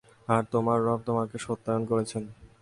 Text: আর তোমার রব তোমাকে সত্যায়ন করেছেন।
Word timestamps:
আর 0.27 0.43
তোমার 0.51 0.77
রব 0.87 0.99
তোমাকে 1.07 1.37
সত্যায়ন 1.45 1.83
করেছেন। 1.85 2.23